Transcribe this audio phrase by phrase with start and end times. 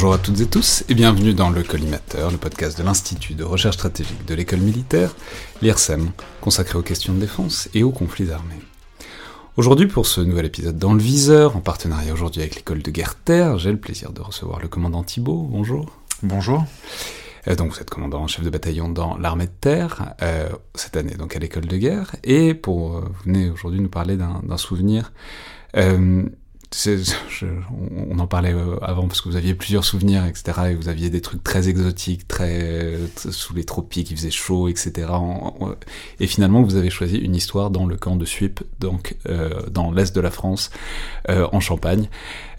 [0.00, 3.44] Bonjour à toutes et tous et bienvenue dans Le Collimateur, le podcast de l'Institut de
[3.44, 5.14] recherche stratégique de l'école militaire,
[5.60, 8.62] l'IRSEM, consacré aux questions de défense et aux conflits armés.
[9.58, 13.14] Aujourd'hui, pour ce nouvel épisode dans le viseur, en partenariat aujourd'hui avec l'école de guerre
[13.14, 15.46] Terre, j'ai le plaisir de recevoir le commandant Thibault.
[15.50, 15.92] Bonjour.
[16.22, 16.64] Bonjour.
[17.46, 20.96] Euh, donc vous êtes commandant en chef de bataillon dans l'armée de terre, euh, cette
[20.96, 24.56] année donc à l'école de guerre, et pour euh, vous venez aujourd'hui nous parler d'un
[24.56, 25.12] souvenir
[25.76, 26.22] euh,
[28.10, 30.70] on, en parlait euh, avant parce que vous aviez plusieurs souvenirs, etc.
[30.70, 35.08] Et vous aviez des trucs très exotiques, très, sous les tropiques, il faisait chaud, etc.
[36.20, 39.90] et finalement, vous avez choisi une histoire dans le camp de Suip, donc euh, dans
[39.90, 40.70] l'est de la France,
[41.28, 42.08] euh, en Champagne.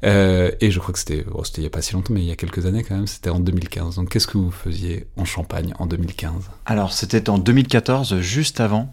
[0.03, 2.31] Et je crois que c'était, oh, il n'y a pas si longtemps, mais il y
[2.31, 3.07] a quelques années quand même.
[3.07, 3.95] C'était en 2015.
[3.95, 8.91] Donc, qu'est-ce que vous faisiez en Champagne en 2015 Alors, c'était en 2014, juste avant.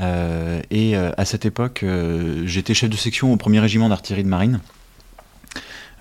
[0.00, 4.24] Euh, et euh, à cette époque, euh, j'étais chef de section au premier régiment d'artillerie
[4.24, 4.60] de marine.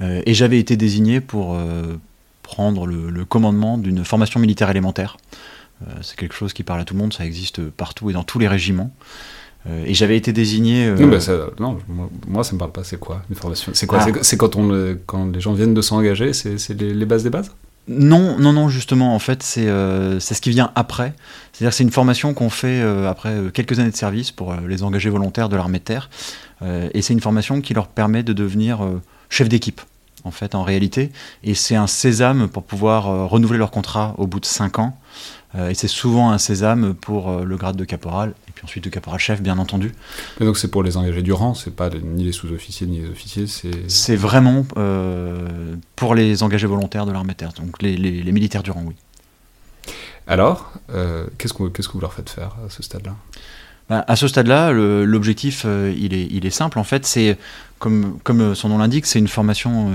[0.01, 1.57] et j'avais été désigné pour
[2.41, 5.17] prendre le, commandement d'une formation militaire élémentaire.
[6.01, 8.37] c'est quelque chose qui parle à tout le monde, ça existe partout et dans tous
[8.37, 8.91] les régiments.
[9.85, 10.91] et j'avais été désigné.
[10.91, 11.77] Non, bah, ça, non,
[12.27, 12.83] moi, ça me parle pas.
[12.83, 13.71] C'est quoi une formation?
[13.73, 13.99] C'est quoi?
[14.01, 14.11] Ah.
[14.23, 17.51] C'est quand, on, quand les gens viennent de s'engager C'est les, les bases des bases?
[17.87, 21.13] Non, non, non, justement, en fait, c'est euh, ce qui vient après.
[21.51, 24.83] C'est-à-dire c'est une formation qu'on fait euh, après euh, quelques années de service pour les
[24.83, 26.09] engagés volontaires de l'armée de terre.
[26.93, 28.79] et c'est une formation qui leur permet de devenir
[29.29, 29.81] chef d'équipe,
[30.23, 31.11] en fait, en réalité.
[31.43, 34.97] Et c'est un sésame pour pouvoir renouveler leur contrat au bout de 5 ans.
[35.55, 39.57] Et c'est souvent un sésame pour le grade de caporal puis ensuite de caporal-chef, bien
[39.57, 39.93] entendu.
[40.39, 43.09] Mais donc c'est pour les engagés du rang, c'est pas ni les sous-officiers ni les
[43.09, 43.89] officiers, c'est...
[43.89, 48.71] C'est vraiment euh, pour les engagés volontaires de l'armée terre, donc les, les, militaires du
[48.71, 48.95] rang, oui.
[50.27, 53.15] Alors, euh, qu'est-ce, que, qu'est-ce que vous leur faites faire à ce stade-là?
[53.89, 57.37] Bah, À ce stade-là, l'objectif, euh, il, est, il est simple, en fait, c'est,
[57.79, 59.91] comme, comme son nom l'indique, c'est une formation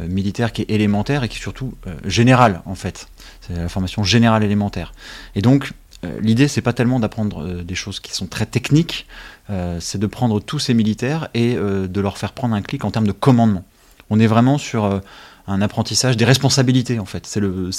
[0.00, 1.74] militaire qui est élémentaire et qui est surtout
[2.04, 3.08] générale, en fait.
[3.40, 4.92] C'est la formation générale élémentaire.
[5.34, 5.72] Et donc,
[6.04, 9.06] euh, l'idée, c'est pas tellement d'apprendre euh, des choses qui sont très techniques,
[9.50, 12.90] euh, c'est de prendre tous ces militaires et de leur faire prendre un clic en
[12.90, 13.64] termes de commandement.
[14.10, 15.00] On est vraiment sur
[15.46, 17.26] un apprentissage des responsabilités, en fait.
[17.26, 17.70] C'est le,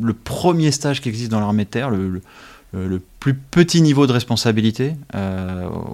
[0.00, 2.20] le, premier stage qui existe dans l'armée de terre, le,
[3.20, 4.94] plus petit niveau de responsabilité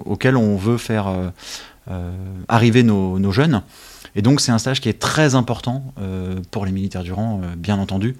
[0.05, 1.31] auquel on veut faire
[2.47, 3.63] arriver nos, jeunes.
[4.15, 5.93] Et donc, c'est un stage qui est très important
[6.51, 8.15] pour les militaires du rang, bien entendu,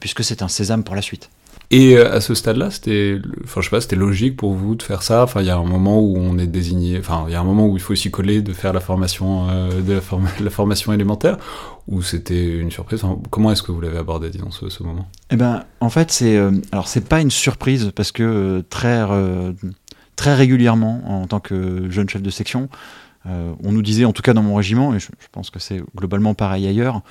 [0.00, 1.30] puisque c'est un sésame pour la suite.
[1.70, 4.82] Et euh, à ce stade-là, c'était, enfin, je sais pas, c'était logique pour vous de
[4.82, 5.22] faire ça?
[5.22, 7.44] Enfin, il y a un moment où on est désigné, enfin, il y a un
[7.44, 10.00] moment où il faut s'y coller, de faire la formation, euh, de
[10.42, 11.36] la, formation élémentaire,
[11.86, 13.02] ou c'était une surprise?
[13.30, 15.06] comment est-ce que vous l'avez abordé, disons, ce, ce moment?
[15.30, 19.04] Eh ben, en fait, c'est, euh, alors, c'est pas une surprise parce que très,
[20.16, 22.70] très régulièrement, en tant que jeune chef de section,
[23.24, 26.34] on nous disait, en tout cas dans mon régiment, et je, pense que c'est globalement
[26.34, 27.02] pareil ailleurs,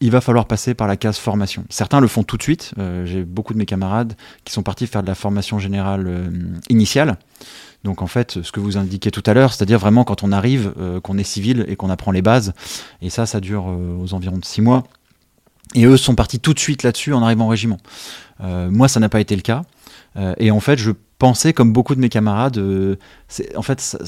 [0.00, 1.64] il va falloir passer par la case formation.
[1.70, 2.72] Certains le font tout de suite.
[2.78, 4.14] Euh, j'ai beaucoup de mes camarades
[4.44, 6.30] qui sont partis faire de la formation générale euh,
[6.68, 7.16] initiale.
[7.84, 10.72] Donc en fait, ce que vous indiquez tout à l'heure, c'est-à-dire vraiment quand on arrive,
[10.78, 12.52] euh, qu'on est civil et qu'on apprend les bases.
[13.02, 14.84] Et ça, ça dure aux environs de six mois.
[15.74, 17.78] Et eux sont partis tout de suite là-dessus en arrivant au régiment.
[18.40, 19.62] moi, ça n'a pas été le cas.
[20.38, 22.58] et en fait, je pensais, comme beaucoup de mes camarades,
[23.54, 23.98] en fait, ça,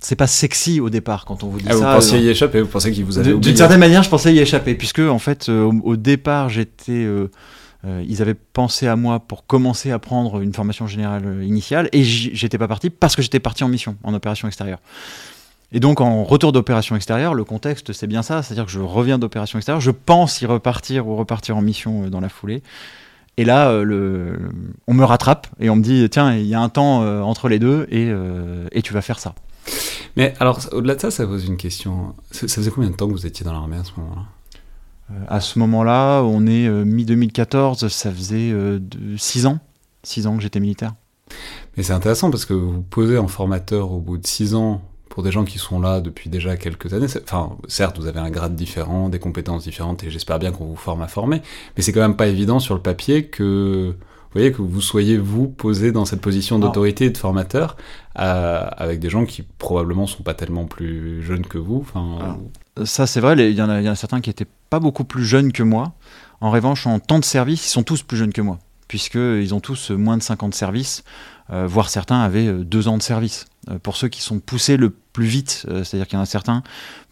[0.00, 1.76] c'est pas sexy au départ quand on vous dit ah, ça.
[1.76, 4.38] Vous pensiez y échapper, vous pensez qu'il vous avait D'une certaine manière, je pensais y
[4.38, 7.30] échapper, puisque en fait, euh, au, départ, j'étais, euh,
[7.84, 12.02] euh, ils avaient pensé à moi pour commencer à prendre une formation générale initiale, et
[12.02, 14.80] j'étais pas parti parce que j'étais parti en mission, en opération extérieure.
[15.72, 19.18] Et donc en retour d'opération extérieure, le contexte c'est bien ça, c'est-à-dire que je reviens
[19.20, 22.64] d'opération extérieure, je pense y repartir ou repartir en mission dans la foulée.
[23.36, 24.36] Et là, le,
[24.88, 27.60] on me rattrape et on me dit tiens, il y a un temps entre les
[27.60, 28.10] deux et,
[28.72, 29.32] et tu vas faire ça.
[30.16, 32.14] Mais alors, au-delà de ça, ça pose une question.
[32.30, 34.22] Ça, faisait combien de temps que vous étiez dans l'armée à ce moment-là?
[35.12, 38.52] Euh, À ce moment-là, on est euh, mi-2014, ça faisait
[39.16, 39.58] 6 euh, ans.
[40.02, 40.94] 6 ans que j'étais militaire.
[41.76, 45.22] Mais c'est intéressant parce que vous posez en formateur au bout de 6 ans pour
[45.22, 47.06] des gens qui sont là depuis déjà quelques années.
[47.22, 50.76] Enfin, certes, vous avez un grade différent, des compétences différentes, et j'espère bien qu'on vous
[50.76, 51.42] forme à former,
[51.76, 53.94] mais c'est quand même pas évident sur le papier que
[54.32, 57.76] vous voyez, que vous soyez, vous, posé dans cette position d'autorité et de formateur,
[58.16, 61.78] euh, avec des gens qui probablement sont pas tellement plus jeunes que vous.
[61.80, 62.38] Enfin,
[62.84, 65.02] ça, c'est vrai, il y, en a, y en a certains qui étaient pas beaucoup
[65.02, 65.94] plus jeunes que moi.
[66.40, 69.60] En revanche, en temps de service, ils sont tous plus jeunes que moi, puisqu'ils ont
[69.60, 71.02] tous moins de 50 services,
[71.50, 73.46] euh, voire certains avaient euh, deux ans de service.
[73.82, 76.62] pour ceux qui sont poussés le plus vite, c'est-à-dire qu'il y en a certains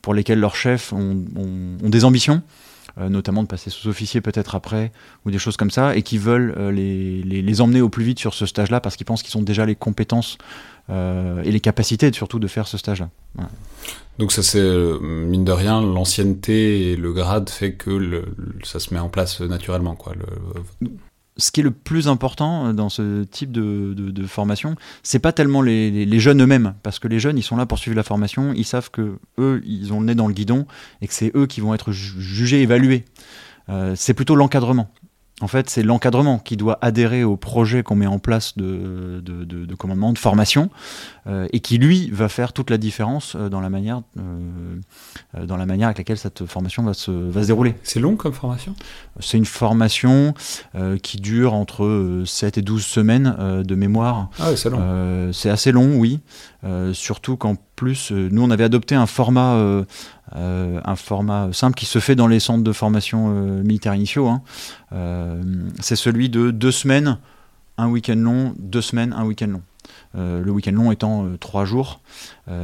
[0.03, 2.68] pour lesquels leurs chefs ont, ont des ambitions, euh,
[3.09, 4.93] notamment de passer sous-officier peut-être après,
[5.25, 8.19] ou des choses comme ça, et qui veulent euh, les, les, emmener au plus vite
[8.19, 10.39] sur ce stage-là parce qu'ils pensent qu'ils ont déjà les compétences
[10.91, 13.11] et les capacités surtout de faire ce stage-là.
[14.19, 14.63] Donc ça c'est
[15.03, 18.25] mine de rien l'ancienneté et le grade fait que
[18.65, 20.15] ça se met en place naturellement quoi.
[21.39, 25.63] Ce qui est le plus important euh, dans ce type de, formation, c'est pas tellement
[25.63, 28.65] les, jeunes eux-mêmes, parce que les jeunes, ils sont là pour suivre la formation, ils
[28.65, 30.67] savent que eux, ils ont le nez dans le guidon
[31.01, 33.05] et que c'est eux qui vont être jugés, évalués.
[33.69, 34.91] Euh, c'est plutôt l'encadrement.
[35.41, 39.75] En fait, c'est l'encadrement qui doit adhérer au projet qu'on met en place de, de,
[39.77, 40.69] commandement, de formation,
[41.29, 45.57] euh, et qui, lui, va faire toute la différence euh, dans la manière, euh, dans
[45.57, 47.77] la manière avec laquelle cette formation va se, va se dérouler.
[47.85, 48.75] C'est long comme formation?
[49.21, 50.35] C'est une formation
[51.03, 54.31] qui dure entre 7 et 12 semaines de mémoire.
[54.39, 55.33] Ah c'est long.
[55.33, 56.21] c'est assez long, oui.
[56.93, 59.85] surtout qu'en plus, nous, on avait adopté un format
[60.37, 64.29] euh, un format simple qui se fait dans les centres de formation euh, militaires initiaux.
[64.29, 64.43] Hein.
[64.93, 65.43] Euh,
[65.81, 67.19] c'est celui de deux semaines,
[67.79, 69.63] un week-end long, deux semaines, un week-end long.
[70.15, 72.01] le week-end long étant trois jours,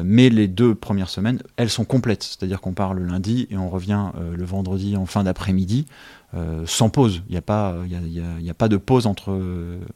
[0.02, 3.70] mais les deux premières semaines, elles sont complètes, c'est-à-dire qu'on part le lundi et on
[3.70, 4.06] revient
[4.37, 5.87] le vendredi en fin d'après-midi,
[6.66, 7.22] sans pause.
[7.28, 9.38] Il n'y a, pas, a, a, pas de pause entre,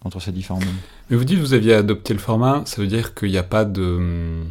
[0.04, 0.70] entre ces différents moments.
[1.10, 3.42] Mais vous dites que vous aviez adopté le format, ça veut dire qu'il n'y a
[3.42, 4.44] pas de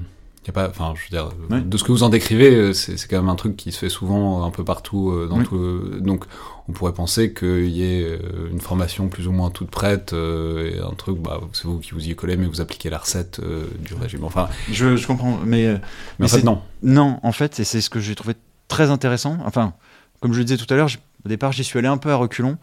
[0.52, 3.30] pas, enfin, je veux dire, de ce que vous en décrivez, euh, c'est quand même
[3.30, 5.12] un truc qui se fait souvent un peu partout.
[5.12, 6.26] Euh, dans tout, donc,
[6.68, 10.80] on pourrait penser qu'il y ait euh, une formation plus ou moins toute prête et
[10.80, 13.94] un truc, bah, c'est vous qui vous y collez, mais vous appliquez la recette du
[13.94, 14.24] régime.
[14.24, 15.80] Enfin, je, je comprends, mais,
[16.20, 16.62] mais, en fait, non.
[16.84, 18.36] Non, en fait, et c'est ce que j'ai trouvé
[18.68, 19.38] très intéressant.
[19.46, 19.74] Enfin,
[20.20, 20.90] comme je le disais tout à l'heure,
[21.26, 22.58] au départ, j'y suis allé un peu à reculons,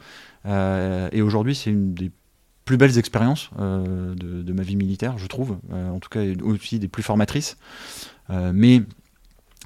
[0.47, 2.11] et aujourd'hui, c'est une des
[2.65, 6.79] plus belles expériences euh, de, ma vie militaire, je trouve, euh, en tout cas aussi
[6.79, 7.57] des plus formatrices.
[8.31, 8.83] Euh, mais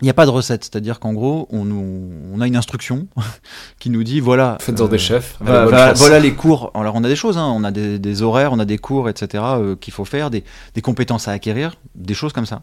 [0.01, 3.09] il n'y a pas de recette, c'est-à-dire qu'en gros, on, on, a une instruction
[3.79, 4.57] qui nous dit voilà.
[4.61, 5.37] Faites-en des chefs.
[5.41, 6.71] voilà les cours.
[6.75, 9.45] Alors on a des choses, hein, on a des, horaires, on a des cours, etc.
[9.81, 12.61] qu'il faut faire, des, des, compétences à acquérir, des choses comme ça.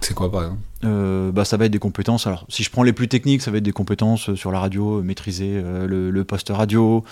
[0.00, 1.32] C'est quoi par exemple?
[1.32, 2.26] Bah, Ça va être des compétences.
[2.26, 5.02] Alors si je prends les plus techniques, ça va être des compétences sur la radio,
[5.02, 7.04] maîtriser le, le, poste radio,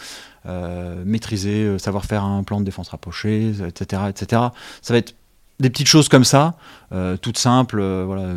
[0.46, 4.43] euh, maîtriser, euh, savoir faire un plan de défense rapproché, etc., etc.
[4.81, 5.14] Ça va être
[5.60, 6.54] des petites choses comme ça,
[6.92, 8.28] euh, toutes simples, voilà,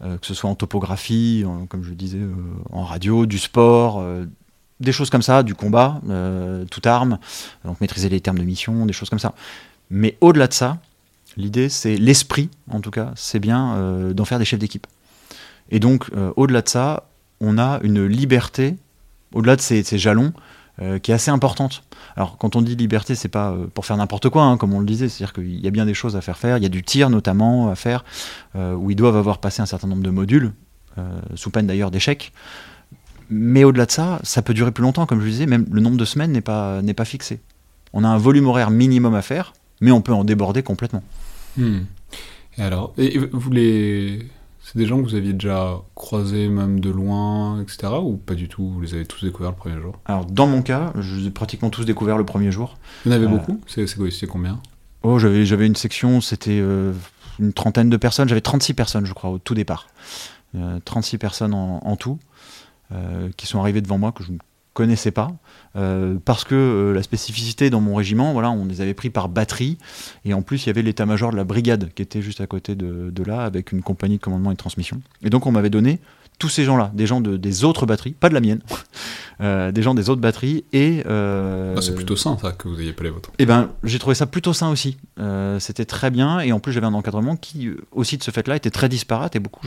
[0.00, 2.20] que ce soit en topographie, comme je disais,
[2.70, 4.04] en radio, du sport,
[4.80, 6.00] des choses comme ça, du combat,
[6.70, 7.18] toute arme,
[7.64, 9.34] donc maîtriser les termes de mission, des choses comme ça.
[9.90, 10.78] Mais au-delà de ça,
[11.36, 14.86] l'idée, c'est l'esprit, en tout cas, c'est bien d'en faire des chefs d'équipe.
[15.70, 17.04] Et donc, au-delà de ça,
[17.40, 18.76] on a une liberté,
[19.32, 20.32] au-delà de ces jalons,
[20.82, 21.82] euh, qui est assez importante.
[22.16, 24.80] Alors quand on dit liberté, c'est pas euh, pour faire n'importe quoi, hein, comme on
[24.80, 26.70] le disait, c'est-à-dire qu'il y a bien des choses à faire faire, il y a
[26.70, 28.04] du tir notamment à faire,
[28.56, 30.52] euh, où ils doivent avoir passé un certain nombre de modules,
[31.34, 32.32] sous peine d'ailleurs d'échec.
[33.28, 35.98] Mais au-delà de ça, ça peut durer plus longtemps, comme je disais, même le nombre
[35.98, 37.40] de semaines n'est pas, pas fixé.
[37.92, 39.52] On a un volume horaire minimum à faire,
[39.82, 41.02] mais on peut en déborder complètement.
[41.58, 41.80] Hmm.
[42.56, 42.94] Et alors,
[43.32, 44.26] vous les
[44.66, 47.86] c'est des gens que vous aviez déjà croisés même de loin, etc.
[48.02, 49.96] Ou pas du tout Vous les avez tous découverts le premier jour?
[50.06, 52.76] Alors dans mon cas, je les ai pratiquement tous découverts le premier jour.
[53.04, 53.60] Vous en avez euh, beaucoup?
[53.68, 54.60] C'est combien?
[55.04, 56.92] Oh, j'avais une section, c'était euh,
[57.38, 58.28] une trentaine de personnes.
[58.28, 59.86] J'avais 36 personnes, je crois, au tout départ.
[60.84, 62.18] 36 euh, personnes en, tout,
[63.36, 64.38] qui sont arrivées devant moi, que je ne
[64.76, 65.32] connaissais pas.
[65.74, 69.28] Euh, parce que euh, la spécificité dans mon régiment, voilà, on les avait pris par
[69.28, 69.78] batterie,
[70.24, 72.74] et en plus il y avait l'état-major de la brigade qui était juste à côté
[72.74, 75.00] de, de, là, avec une compagnie de commandement et de transmission.
[75.22, 75.98] Et donc on m'avait donné
[76.38, 78.60] tous ces gens-là, des gens de, des autres batteries, pas de la mienne,
[79.40, 81.02] euh, des gens des autres batteries, et...
[81.06, 83.30] Ah, c'est plutôt sain ça, que vous n'ayez pas les vôtres.
[83.38, 84.98] Eh ben, j'ai trouvé ça plutôt sain aussi.
[85.58, 88.70] C'était très bien, et en plus j'avais un encadrement qui, aussi de ce fait-là, était
[88.70, 89.66] très disparate, et beaucoup,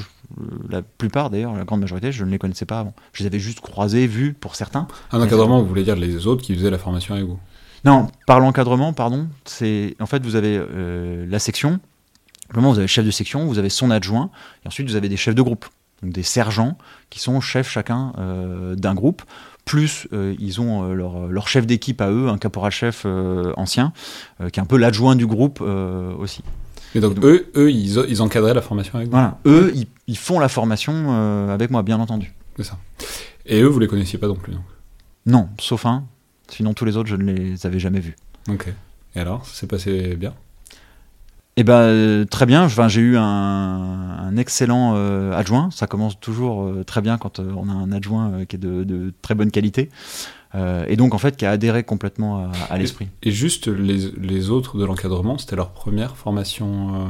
[0.69, 2.93] la plupart d'ailleurs, la grande majorité, je ne les connaissais pas avant.
[3.13, 4.87] Je les avais juste croisés, vus pour certains.
[5.11, 7.39] Un encadrement, vous voulez dire les autres qui faisaient la formation avec vous?
[7.85, 11.79] Non, par l'encadrement, pardon, c'est en fait vous avez euh, la section,
[12.51, 14.31] vraiment vous avez le chef de section, vous avez son adjoint,
[14.63, 15.65] et ensuite vous avez des chefs de groupe,
[16.01, 16.77] donc des sergents
[17.09, 19.23] qui sont chefs chacun euh, d'un groupe.
[19.65, 23.05] Plus euh, ils ont leur, leur, chef d'équipe à eux, un caporal-chef
[23.55, 23.93] ancien,
[24.39, 26.43] qui est un peu l'adjoint du groupe aussi.
[26.95, 30.17] Et donc, eux, eux ils, ils, encadraient la formation avec vous Voilà, eux, ils, ils
[30.17, 32.33] font la formation avec moi, bien entendu.
[32.57, 32.77] C'est ça.
[33.45, 34.63] Et eux, vous les connaissiez pas non plus donc.
[35.25, 36.05] Non, sauf un.
[36.47, 38.15] Sinon, tous les autres, je ne les avais jamais vus.
[38.49, 38.73] Ok.
[39.15, 40.33] Et alors, ça s'est passé bien?
[41.59, 42.63] Eh ben, euh, très bien.
[42.63, 45.69] Enfin, j'ai eu un, excellent euh, adjoint.
[45.71, 49.35] Ça commence toujours euh, très bien quand on a un adjoint qui est de, très
[49.35, 49.89] bonne qualité.
[50.55, 53.09] et donc, en fait, qui a adhéré complètement à, l'esprit.
[53.23, 57.07] Et, juste, les, les autres de l'encadrement, c'était leur première formation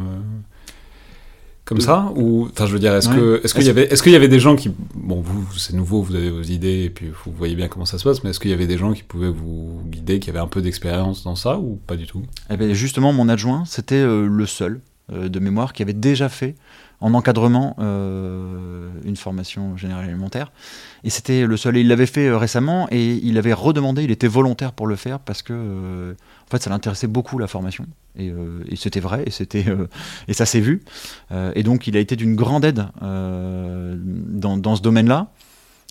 [1.69, 4.11] comme ça ou enfin je veux dire est-ce que est-ce qu'il y avait est-ce qu'il
[4.11, 7.09] y avait des gens qui bon vous c'est nouveau vous avez vos idées et puis
[7.09, 9.03] vous voyez bien comment ça se passe mais est-ce qu'il y avait des gens qui
[9.03, 12.23] pouvaient vous guider qui avaient un peu d'expérience dans ça ou pas du tout?
[12.49, 16.55] Eh bien justement mon adjoint c'était euh, le seul de mémoire qui avaient déjà fait
[17.01, 20.51] en encadrement une formation générale élémentaire.
[21.03, 21.77] Et c'était le seul.
[21.77, 25.41] il l'avait fait récemment et il avait redemandé, il était volontaire pour le faire parce
[25.41, 27.85] que en fait, ça l'intéressait beaucoup la formation.
[28.17, 28.33] Et,
[28.75, 29.65] c'était vrai, et, c'était,
[30.27, 30.83] et ça s'est vu.
[31.55, 35.31] et donc, il a été d'une grande aide dans, ce domaine-là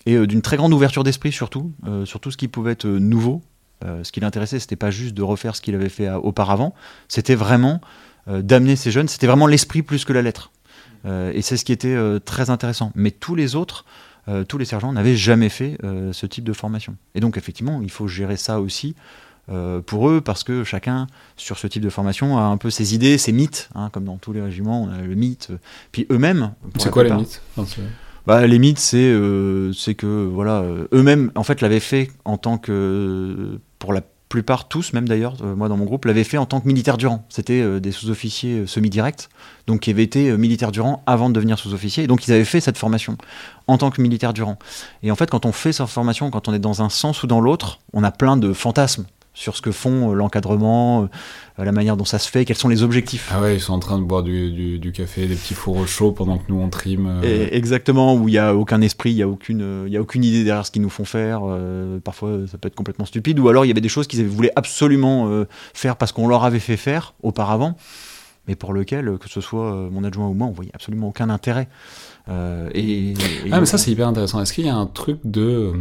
[0.04, 1.72] et d'une très grande ouverture d'esprit surtout,
[2.04, 3.42] sur tout ce qui pouvait être nouveau
[3.84, 6.74] euh, ce qui l'intéressait, c'était pas juste de refaire ce qu'il avait fait euh, auparavant,
[7.06, 7.80] c'était vraiment
[8.26, 10.50] euh, d'amener ces jeunes, c'était vraiment l'esprit plus que la lettre.
[11.08, 12.92] Et c'est ce qui était très intéressant.
[12.94, 13.84] Mais tous les autres,
[14.48, 15.78] tous les sergents n'avaient jamais fait
[16.12, 16.96] ce type de formation.
[17.14, 18.94] Et donc effectivement, il faut gérer ça aussi.
[19.86, 23.16] pour eux, parce que chacun, sur ce type de formation, a un peu ses idées,
[23.16, 25.50] ses mythes, hein, comme dans tous les régiments, on a le mythe.
[25.92, 26.52] Puis eux-mêmes.
[26.78, 27.42] C'est quoi les mythes
[28.26, 29.14] bah, les mythes, c'est
[29.74, 30.62] c'est que voilà,
[30.92, 35.54] eux-mêmes en fait l'avaient fait en tant que pour la plupart tous, même d'ailleurs, euh,
[35.54, 37.24] moi dans mon groupe, l'avaient fait en tant que militaire du rang.
[37.28, 39.28] C'était euh, des sous-officiers euh, semi-directs,
[39.66, 42.60] donc qui avaient été militaires du rang avant de devenir sous-officiers, donc ils avaient fait
[42.60, 43.16] cette formation
[43.66, 44.58] en tant que militaire du rang.
[45.02, 47.26] Et en fait, quand on fait cette formation, quand on est dans un sens ou
[47.26, 49.06] dans l'autre, on a plein de fantasmes
[49.38, 52.82] sur ce que font l'encadrement, euh, la manière dont ça se fait, quels sont les
[52.82, 53.30] objectifs.
[53.32, 56.10] Ah ouais, ils sont en train de boire du, du, café, des petits fours chauds
[56.10, 57.20] pendant que nous on trime.
[57.22, 57.48] Euh.
[57.52, 60.42] exactement, où il n'y a aucun esprit, il n'y a, aucune, y a aucune idée
[60.42, 61.42] derrière ce qu'ils nous font faire.
[61.44, 64.26] Euh, parfois ça peut être complètement stupide, ou alors il y avait des choses qu'ils
[64.26, 67.76] voulaient absolument faire parce qu'on leur avait fait faire auparavant,
[68.48, 71.68] mais pour lequel, que ce soit mon adjoint ou moi, on voyait absolument aucun intérêt.
[72.74, 73.14] et,
[73.52, 74.42] ah, mais ça c'est hyper intéressant.
[74.42, 75.74] Est-ce qu'il y a un truc de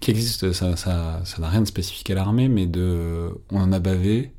[0.00, 3.72] qui existe, ça n'a ça, ça rien de spécifique à l'armée, mais de on en
[3.72, 4.32] a bavé,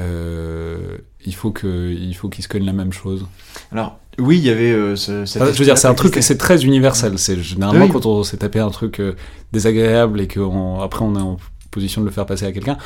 [0.00, 3.26] euh, il faut que il faut qu'ils se cognent la même chose.
[3.72, 6.38] Alors oui, il y avait euh, ce, cette Je veux dire, c'est un truc, c'est
[6.38, 7.18] très universel.
[7.18, 9.14] C'est généralement quand on s'est tapé un truc euh,
[9.52, 10.40] désagréable et que
[10.82, 11.38] après on est en
[11.70, 12.78] position de le faire passer à quelqu'un.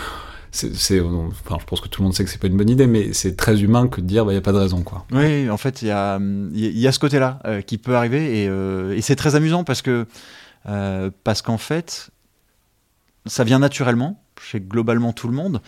[0.54, 2.86] C'est, enfin, je pense que tout le monde sait que c'est pas une bonne idée,
[2.86, 5.06] mais c'est très humain que de dire, bah, il y a pas de raison, quoi.
[5.10, 6.18] Oui, en fait, il y a,
[6.52, 8.50] il y a ce côté-là qui peut arriver et,
[8.94, 10.06] et c'est très amusant parce que,
[10.64, 12.10] parce qu'en fait,
[13.26, 15.60] ça vient naturellement chez globalement tout le monde.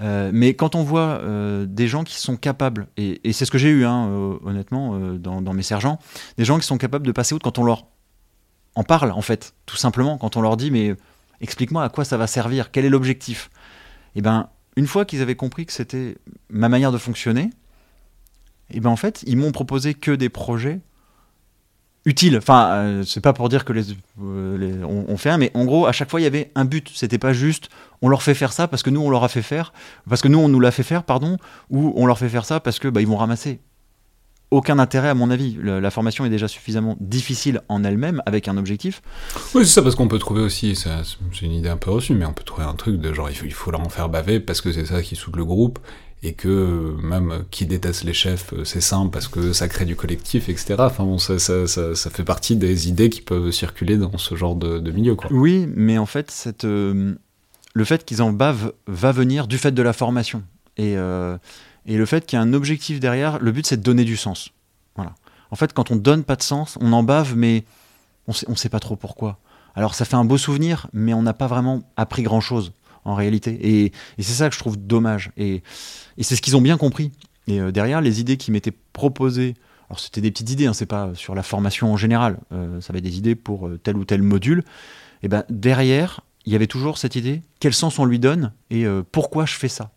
[0.00, 3.58] Euh, mais quand on voit euh, des gens qui sont capables, et, c'est ce que
[3.58, 5.98] j'ai eu, hein, euh, honnêtement, dans, mes sergents,
[6.36, 7.86] des gens qui sont capables de passer outre quand on leur
[8.74, 10.94] en parle, en fait, tout simplement, quand on leur dit, mais
[11.40, 13.50] explique-moi à quoi ça va servir, quel est l'objectif?
[14.14, 16.16] Et eh ben, une fois qu'ils avaient compris que c'était
[16.50, 17.50] ma manière de fonctionner,
[18.68, 20.80] et eh ben en fait, ils m'ont proposé que des projets
[22.06, 22.38] utile.
[22.38, 23.84] Enfin, euh, c'est pas pour dire que les,
[24.22, 26.90] euh, on, fait un, mais en gros, à chaque fois, il y avait un but.
[26.94, 27.68] C'était pas juste
[28.02, 29.72] on leur fait faire ça parce que nous on leur a fait faire,
[30.08, 31.38] parce que nous on nous l'a fait faire, pardon,
[31.70, 33.60] ou on leur fait faire ça parce que bah, ils vont ramasser.
[34.52, 35.58] Aucun intérêt à mon avis.
[35.60, 39.02] la formation est déjà suffisamment difficile en elle-même avec un objectif.
[39.54, 42.26] Oui, c'est ça parce qu'on peut trouver aussi, c'est une idée un peu reçue, mais
[42.26, 44.38] on peut trouver un truc de genre il faut, il faut leur en faire baver
[44.38, 45.80] parce que c'est ça qui soude le groupe
[46.22, 49.96] et que même qui déteste les chefs, euh, c'est simple parce que ça crée du
[49.96, 50.76] collectif, etc.
[50.78, 54.90] Enfin ça, ça, ça, fait partie des idées qui peuvent circuler dans ce genre de,
[54.90, 55.14] milieu.
[55.14, 55.30] Quoi.
[55.32, 56.32] Oui, mais en fait,
[56.64, 57.14] euh,
[57.74, 60.42] le fait qu'ils en bavent va venir du fait de la formation.
[60.78, 61.36] Et, euh,
[61.86, 64.16] et le fait qu'il y a un objectif derrière, le but c'est de donner du
[64.16, 64.50] sens.
[64.96, 65.14] Voilà.
[65.50, 67.64] En fait, quand on donne pas de sens, on en bave, mais
[68.26, 69.38] on sait, on sait pas trop pourquoi.
[69.74, 72.72] Alors ça fait un beau souvenir, mais on n'a pas vraiment appris grand-chose
[73.06, 73.58] en réalité.
[73.62, 75.30] Et, c'est ça que je trouve dommage.
[75.36, 75.62] Et,
[76.20, 77.12] c'est ce qu'ils ont bien compris.
[77.46, 79.54] Et euh, derrière, les idées qui m'étaient proposées,
[79.88, 82.92] alors c'était des petites idées, hein, c'est pas sur la formation en général, euh, ça
[82.92, 84.64] va être des idées pour euh, tel ou tel module.
[85.22, 88.84] Et ben derrière, il y avait toujours cette idée, quel sens on lui donne et
[89.10, 89.90] pourquoi je fais ça?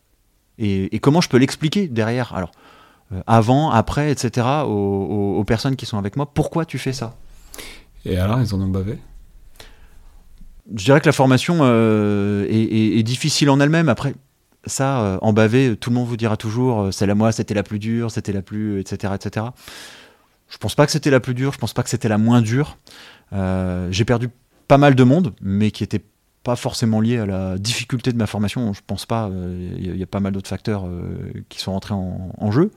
[0.57, 2.33] Et, comment je peux l'expliquer derrière?
[2.33, 2.51] Alors,
[3.27, 7.15] avant, après, etc., aux, personnes qui sont avec moi, pourquoi tu fais ça?
[8.05, 8.97] Et alors, ils en ont bavé?
[10.75, 13.89] Je dirais que la formation euh, est, difficile en elle-même.
[13.89, 14.13] Après,
[14.65, 17.63] ça, euh, en bavé, tout le monde vous dira toujours, euh, celle moi, c'était la
[17.63, 19.47] plus dure, c'était la plus, etc., etc.
[20.49, 22.41] Je pense pas que c'était la plus dure, je pense pas que c'était la moins
[22.41, 22.77] dure.
[23.31, 24.29] J'ai perdu
[24.67, 26.01] pas mal de monde, mais qui était
[26.43, 28.73] pas forcément lié à la difficulté de ma formation.
[28.73, 29.29] Je pense pas.
[29.77, 30.85] Il y, a pas mal d'autres facteurs
[31.49, 32.71] qui sont rentrés en, jeu.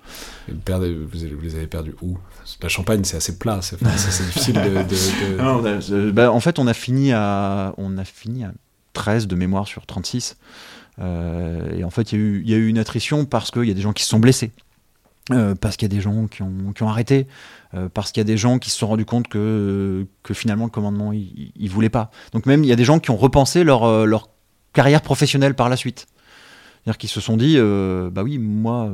[0.49, 2.19] vous, les avez perdus où?
[2.61, 3.61] La Champagne, c'est assez plat.
[3.62, 3.78] C'est
[4.25, 6.11] difficile de.
[6.12, 8.52] Bah, en fait, on a fini à on a fini à
[8.92, 10.37] 13 de mémoire sur 36.
[10.99, 13.75] Euh, et en fait, il y, y, a eu une attrition parce qu'il y a
[13.75, 14.50] des gens qui se sont blessés.
[15.31, 17.29] Euh, parce qu'il y a des gens qui ont, arrêté,
[17.75, 20.64] euh, parce qu'il y a des gens qui se sont rendus compte que, que finalement
[20.64, 22.11] le commandement, il ne voulait pas.
[22.33, 24.19] Donc même, il y a des gens qui ont repensé leur, euh,
[24.73, 26.09] carrière professionnelle par la suite.
[26.83, 28.91] C'est-à-dire qu'ils se sont dit, bah oui, moi,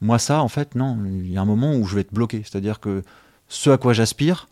[0.00, 2.42] moi ça, en fait, non, il y a un moment où je vais être bloqué.
[2.42, 3.02] C'est-à-dire que
[3.48, 4.48] ce à quoi j'aspire,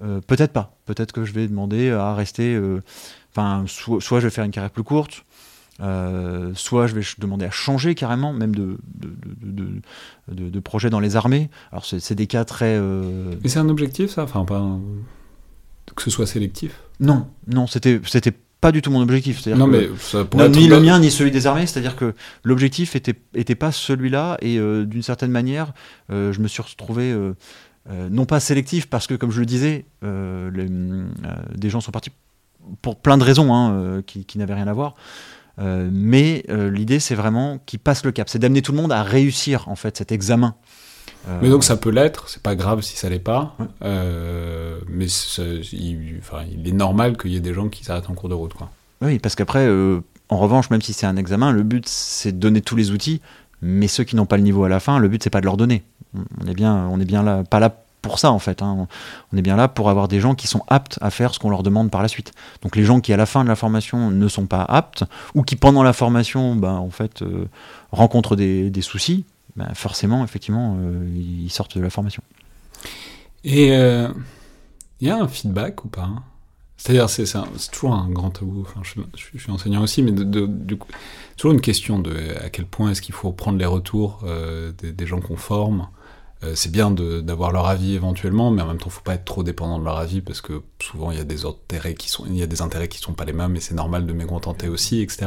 [0.00, 0.76] peut-être pas.
[0.86, 2.58] Peut-être que je vais demander à rester,
[3.32, 5.24] enfin, soit je vais faire une carrière plus courte,
[5.78, 11.50] soit je vais demander à changer carrément, même de, de, de, projet dans les armées.
[11.72, 12.78] Alors c'est des cas très...
[12.80, 14.22] Mais c'est un objectif ça?
[14.24, 14.78] Enfin, pas
[15.94, 16.80] que ce soit sélectif?
[17.00, 18.00] Non, non, c'était
[18.60, 19.46] pas du tout mon objectif.
[19.46, 19.88] Non, mais
[20.48, 21.66] ni le mien ni celui des armées.
[21.66, 25.72] C'est-à-dire que l'objectif était, était pas celui-là et euh, d'une certaine manière,
[26.10, 27.34] euh, je me suis retrouvé euh,
[28.10, 32.10] non pas sélectif parce que, comme je le disais, des gens sont partis
[32.82, 34.94] pour plein de raisons hein, qui, qui n'avaient rien à voir.
[35.58, 39.68] Mais l'idée, c'est vraiment qu'ils passent le cap, c'est d'amener tout le monde à réussir
[39.68, 40.54] en fait cet examen.
[41.42, 43.56] Mais donc ça peut l'être, c'est pas grave si ça l'est pas.
[43.82, 45.06] Euh, mais
[45.72, 46.20] il,
[46.52, 48.54] il, est normal qu'il y ait des gens qui s'arrêtent en cours de route.
[48.54, 48.70] Quoi.
[49.02, 52.38] Oui, parce qu'après, euh, en revanche, même si c'est un examen, le but c'est de
[52.38, 53.20] donner tous les outils,
[53.60, 55.46] mais ceux qui n'ont pas le niveau à la fin, le but c'est pas de
[55.46, 55.82] leur donner.
[56.14, 58.62] On est bien, on est bien là, pas là pour ça en fait.
[58.62, 58.88] Hein.
[59.32, 61.50] On est bien là pour avoir des gens qui sont aptes à faire ce qu'on
[61.50, 62.32] leur demande par la suite.
[62.62, 65.42] Donc les gens qui à la fin de la formation ne sont pas aptes ou
[65.42, 67.44] qui pendant la formation, ben, en fait, euh,
[67.92, 72.22] rencontrent des, soucis, bah, forcément, effectivement, euh, ils sortent de la formation.
[73.44, 74.08] Et il euh,
[75.02, 76.10] y a un feedback ou pas
[76.78, 77.26] C'est-à-dire, c'est
[77.70, 78.62] toujours un grand tabou.
[78.62, 80.88] Enfin, je, suis enseignant aussi, mais de, du coup,
[81.36, 84.24] toujours une question de à quel point est-ce qu'il faut prendre les retours
[84.82, 85.88] des, gens qu'on forme?
[86.44, 89.42] Euh, c'est bien d'avoir leur avis éventuellement, mais en même temps, faut pas être trop
[89.42, 92.36] dépendant de leur avis parce que souvent il y a des intérêts qui sont, il
[92.36, 95.00] y a des intérêts qui sont pas les mêmes, et c'est normal de mécontenter aussi,
[95.00, 95.26] etc.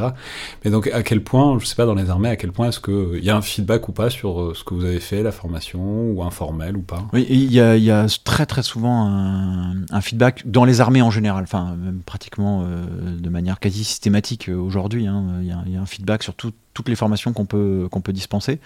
[0.64, 2.80] Mais donc, à quel point, je sais pas dans les armées, à quel point est-ce
[2.80, 5.22] que il y a un feedback ou pas sur euh, ce que vous avez fait,
[5.22, 7.06] la formation, ou informel ou pas?
[7.12, 11.76] Oui, il y a, très très souvent un, feedback dans les armées en général, enfin
[11.76, 12.86] même pratiquement euh,
[13.20, 15.08] de manière quasi systématique aujourd'hui.
[15.08, 15.26] Hein.
[15.42, 18.60] Il y, y, a un feedback sur tout, toutes les formations qu'on peut, dispenser.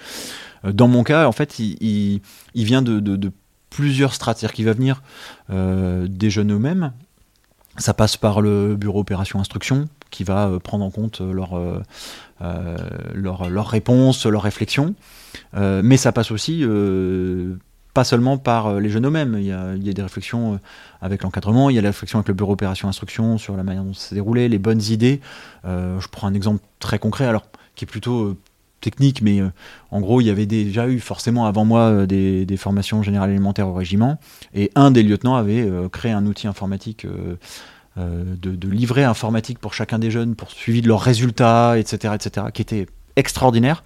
[0.63, 2.21] Euh, dans mon cas, en fait, il,
[2.53, 3.31] vient de,
[3.69, 4.38] plusieurs strates.
[4.38, 5.01] C'est-à-dire qu'il va venir
[5.50, 6.94] euh, des jeunes eux-mêmes.
[7.77, 11.59] Ça passe par le bureau opération instruction qui va euh, prendre en compte leurs
[13.13, 14.96] leur, leur réponses, leurs réflexions.
[15.53, 16.65] mais ça passe aussi
[17.94, 19.37] pas seulement par les jeunes eux-mêmes.
[19.39, 20.59] Il, y a des réflexions
[21.01, 23.83] avec l'encadrement, il y a la réflexion avec le bureau opération instruction sur la manière
[23.83, 25.22] dont ça s'est déroulé, les bonnes idées.
[25.63, 27.25] je prends un exemple très concret.
[27.25, 27.44] Alors,
[27.75, 28.38] qui est plutôt euh,
[28.81, 29.50] technique, mais euh,
[29.92, 33.68] en gros, il y avait déjà eu forcément avant moi euh, des, formations générales élémentaires
[33.68, 34.20] au régiment,
[34.53, 37.05] et un des lieutenants avait créé un outil informatique
[37.98, 42.61] de, livret informatique pour chacun des jeunes, pour suivi de leurs résultats, etc., etc., qui
[42.61, 43.83] était extraordinaire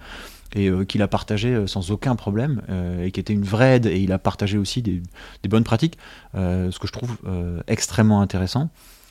[0.56, 2.62] et qu'il a partagé sans aucun problème
[3.02, 5.00] et qui était une vraie aide et il a partagé aussi des,
[5.42, 5.96] des bonnes pratiques,
[6.34, 7.16] ce que je trouve
[7.66, 8.70] extrêmement intéressant.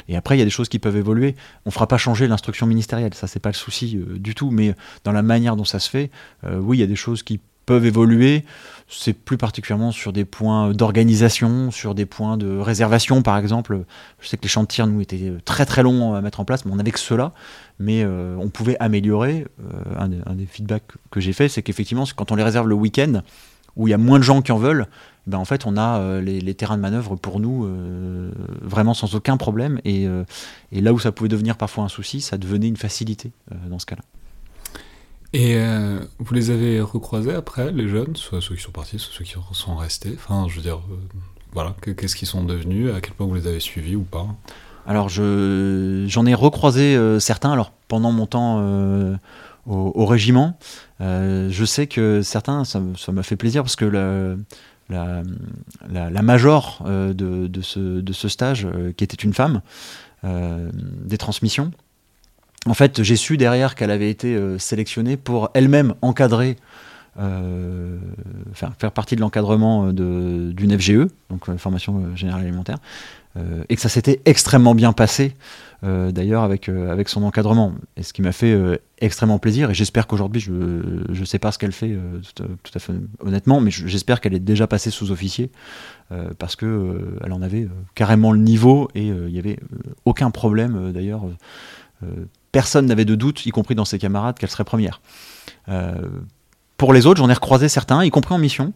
[0.10, 1.36] Et après, il y a des choses qui peuvent évoluer.
[1.66, 4.50] On ne fera pas changer l'instruction ministérielle, ça c'est pas le souci euh, du tout.
[4.50, 6.10] Mais dans la manière dont ça se fait,
[6.46, 8.44] euh, oui, il y a des choses qui peuvent évoluer.
[8.88, 13.84] C'est plus particulièrement sur des points d'organisation, sur des points de réservation, par exemple.
[14.20, 16.72] Je sais que les chantiers, nous, étaient très très longs à mettre en place, mais
[16.74, 17.32] on avait que cela.
[17.78, 19.46] Mais euh, on pouvait améliorer.
[19.96, 23.22] un, des feedbacks que j'ai fait, c'est qu'effectivement, quand on les réserve le week-end,
[23.80, 24.88] où il y a moins de gens qui en veulent,
[25.26, 28.30] ben en fait, on a euh, les, terrains de manœuvre pour nous euh,
[28.62, 29.80] vraiment sans aucun problème.
[29.88, 30.26] Euh,
[30.74, 33.32] et, là où ça pouvait devenir parfois un souci, ça devenait une facilité
[33.68, 34.02] dans ce cas-là.
[35.32, 35.56] Et
[36.18, 39.36] vous les avez recroisés après, les jeunes, soit ceux qui sont partis, soit ceux qui
[39.54, 40.16] sont restés?
[40.16, 40.82] Enfin, je veux dire,
[41.54, 42.92] voilà, qu'est-ce qu'ils sont devenus?
[42.94, 44.26] À quel point vous les avez suivis ou pas?
[44.88, 47.52] Alors, j'en ai recroisé certains.
[47.52, 48.60] Alors, pendant mon temps
[49.68, 50.58] au, régiment,
[51.00, 52.80] je sais que certains, ça
[53.12, 53.86] m'a fait plaisir parce que
[54.90, 59.62] la, major euh, de, ce, stage, euh, qui était une femme,
[60.24, 61.72] euh, des transmissions.
[62.66, 66.58] En fait, j'ai su derrière qu'elle avait été sélectionnée pour elle-même encadrer
[68.54, 72.78] faire, faire, partie de l'encadrement d'une FGE, donc formation générale élémentaire,
[73.70, 75.36] et que ça s'était extrêmement bien passé
[75.86, 77.74] euh, d'ailleurs avec, euh, avec son encadrement.
[77.96, 81.54] Et ce qui m'a fait euh, extrêmement plaisir, et j'espère qu'aujourd'hui, je ne sais pas
[81.54, 81.98] ce qu'elle fait
[82.36, 85.52] tout, à fait honnêtement, mais j'espère qu'elle est déjà passée sous officier,
[86.38, 89.58] parce qu'elle elle en avait carrément le niveau, et il n'y avait
[90.04, 91.22] aucun problème d'ailleurs.
[92.52, 95.00] personne n'avait de doute, y compris dans ses camarades, qu'elle serait première.
[96.80, 98.74] Pour les autres, j'en ai recroisé certains, y compris en mission.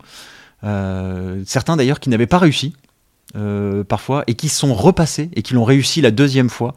[0.62, 2.76] certains d'ailleurs qui n'avaient pas réussi,
[3.36, 6.76] euh, parfois, et qui sont repassés et qui l'ont réussi la deuxième fois.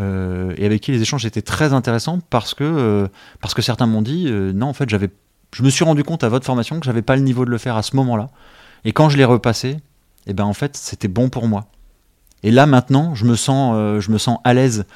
[0.00, 3.06] Euh, et avec qui les échanges étaient très intéressants parce que, euh,
[3.40, 6.46] parce que certains m'ont dit non, en fait, je me suis rendu compte à votre
[6.46, 8.30] formation que j'avais pas le niveau de le faire à ce moment-là.
[8.84, 9.78] Et quand je l'ai repassé, et
[10.28, 11.66] eh ben en fait, c'était bon pour moi.
[12.42, 14.86] Et là maintenant, je me sens, je me sens à l'aise,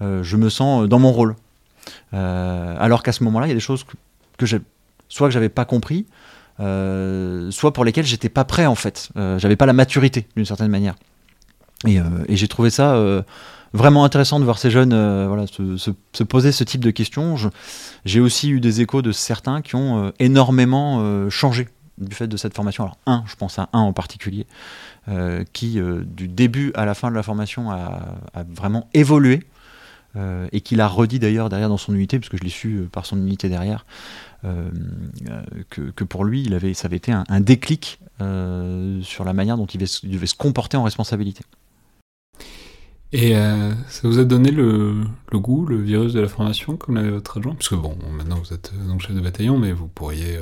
[0.00, 1.34] je me sens dans mon rôle.
[2.12, 3.96] alors qu'à ce moment-là, il y a des choses que,
[4.38, 4.60] que j'ai,
[5.08, 6.06] soit que j'avais pas compris,
[6.60, 9.10] euh, soit pour lesquels j'étais pas prêt en fait.
[9.16, 10.94] Euh, j'avais pas la maturité d'une certaine manière.
[11.86, 12.96] Et, euh, j'ai trouvé ça
[13.72, 14.94] vraiment intéressant de voir ces jeunes
[15.26, 17.36] voilà, se, poser ce type de questions.
[18.04, 22.54] J'ai aussi eu des échos de certains qui ont énormément changé du fait de cette
[22.54, 22.84] formation.
[22.84, 24.46] Alors un, je pense à un en particulier,
[25.52, 28.16] qui du début à la fin de la formation a,
[28.48, 29.42] vraiment évolué
[30.52, 33.04] et qu'il a redit d'ailleurs derrière dans son unité, parce que je l'ai su par
[33.04, 33.84] son unité derrière,
[34.44, 34.70] euh,
[35.70, 39.78] que, pour lui, il avait, ça avait été un, déclic sur la manière dont il
[39.78, 41.44] devait, se comporter en responsabilité.
[43.12, 47.38] Et ça vous a donné le, goût, le virus de la formation, comme l'avait votre
[47.38, 47.54] adjoint?
[47.54, 50.38] Parce que bon, maintenant vous êtes donc chef de bataillon, mais vous pourriez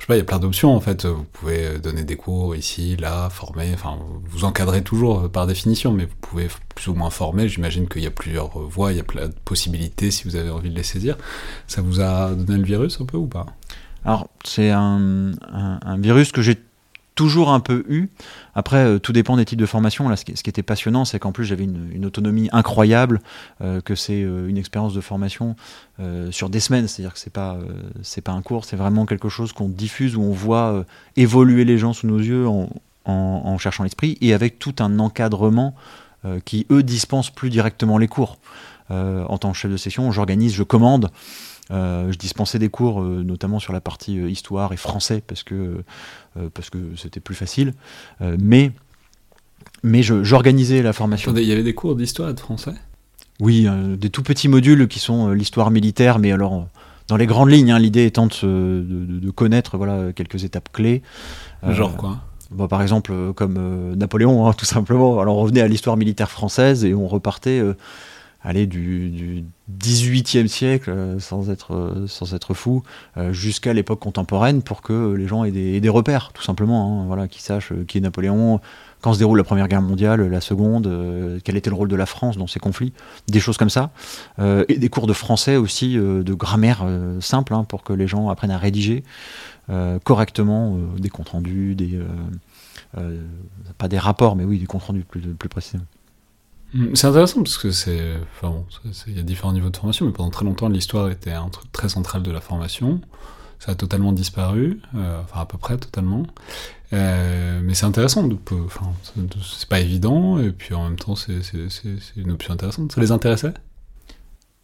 [0.00, 1.04] je sais pas, il y a plein d'options en fait.
[1.04, 3.70] Vous pouvez donner des cours ici, là, former.
[3.74, 3.98] Enfin,
[4.30, 7.48] vous encadrez toujours euh, par définition, mais vous pouvez plus ou moins former.
[7.48, 10.48] J'imagine qu'il y a plusieurs voies, il y a plein de possibilités si vous avez
[10.48, 11.18] envie de les saisir.
[11.66, 13.44] Ça vous a donné le virus un peu ou pas?
[14.06, 16.56] Alors, c'est un, un, virus que j'ai
[17.14, 18.08] toujours un peu eu.
[18.54, 20.08] Après, euh, tout dépend des types de formation.
[20.08, 23.20] Là, ce qui, était passionnant, c'est qu'en plus j'avais une, autonomie incroyable,
[23.60, 25.56] euh, que c'est euh, une expérience de formation
[26.30, 26.88] sur des semaines.
[26.88, 27.58] C'est-à-dire que c'est pas
[28.24, 31.92] pas un cours, c'est vraiment quelque chose qu'on diffuse où on voit évoluer les gens
[31.92, 32.70] sous nos yeux en,
[33.04, 35.74] en cherchant l'esprit et avec tout un encadrement
[36.46, 38.38] qui eux dispensent plus directement les cours.
[38.88, 41.10] en tant que chef de session, j'organise, je commande.
[41.70, 45.42] Euh, je dispensais des cours, euh, notamment sur la partie euh, histoire et français, parce
[45.42, 45.82] que
[46.54, 47.74] parce que c'était plus facile.
[48.38, 48.72] mais
[49.82, 51.34] mais j'organisais la formation.
[51.34, 52.74] Il y avait des cours d'histoire et de français?
[53.40, 53.66] Oui,
[53.98, 56.68] des tout petits modules qui sont l'histoire militaire, mais alors
[57.08, 61.02] dans les grandes lignes, hein, l'idée étant de, de, connaître voilà, quelques étapes clés.
[61.68, 62.20] Genre quoi?
[62.50, 65.18] bah, Par exemple, comme Napoléon, hein, tout simplement.
[65.20, 67.60] Alors on revenait à l'histoire militaire française et on repartait
[68.42, 69.44] aller du, du
[69.78, 72.82] 18e siècle, euh, sans être, euh, sans être fou,
[73.16, 77.28] euh, jusqu'à l'époque contemporaine pour que les gens aient des, repères, tout simplement, hein, voilà,
[77.28, 78.60] qu'ils sachent qui est Napoléon,
[79.00, 82.04] quand se déroule la Première Guerre mondiale, la Seconde, quel était le rôle de la
[82.04, 82.92] France dans ces conflits,
[83.28, 83.92] des choses comme ça,
[84.38, 86.86] et des cours de français aussi, de grammaire
[87.20, 89.02] simple, hein, pour que les gens apprennent à rédiger
[90.04, 91.98] correctement des comptes rendus, des,
[93.78, 95.86] pas des rapports, mais oui, des comptes rendus plus, plus précisément.
[96.74, 98.66] Mm, c'est intéressant parce que c'est, enfin bon,
[99.06, 101.70] il y a différents niveaux de formation, mais pendant très longtemps l'histoire était un truc
[101.72, 103.00] très central de la formation.
[103.58, 106.26] Ça a totalement disparu, euh, enfin à peu près totalement.
[106.92, 108.28] Euh, mais c'est intéressant,
[108.64, 108.92] enfin
[109.42, 111.42] c'est pas évident, et puis en même temps c'est
[112.16, 112.92] une option intéressante.
[112.92, 113.52] Ça les intéressait?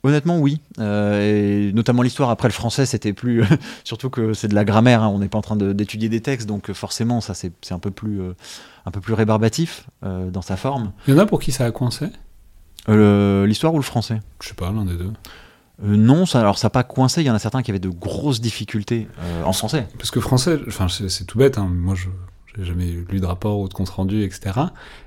[0.07, 0.61] Honnêtement, oui.
[0.79, 3.43] Euh, et notamment l'histoire après le français, c'était plus.
[3.85, 6.47] surtout que c'est de la grammaire, hein, on n'est pas en train d'étudier des textes,
[6.47, 8.21] donc forcément, ça c'est un peu plus
[8.87, 10.93] un peu plus rébarbatif euh, dans sa forme.
[11.07, 12.07] Il y en a pour qui ça a coincé?
[12.89, 14.21] Euh, L'histoire ou le français?
[14.41, 15.13] Je sais pas, l'un des deux.
[15.85, 17.23] Euh, non, ça, alors ça n'a pas coincé.
[17.23, 19.09] Il y en a certains qui avaient de grosses difficultés
[19.45, 19.89] en français.
[19.99, 21.59] Parce que français, enfin c'est tout bête.
[21.59, 21.69] Hein.
[21.69, 22.07] Moi, je
[22.59, 24.61] j'ai jamais lu de rapport ou de compte rendu, etc.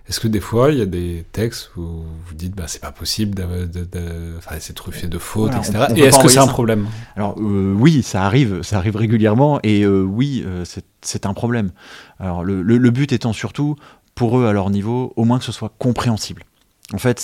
[0.07, 2.91] Est-ce que des fois il y a des textes où vous dites bah c'est pas
[2.91, 5.85] possible, de, de, de, enfin c'est truffé de fautes, etc.
[5.95, 6.87] et est-ce que c'est un problème?
[7.15, 10.45] Alors oui, ça arrive, ça arrive régulièrement et oui,
[11.01, 11.71] c'est un problème.
[12.19, 13.75] Alors le, le, but étant surtout
[14.15, 16.43] pour eux à leur niveau, au moins que ce soit compréhensible.
[16.93, 17.19] En fait,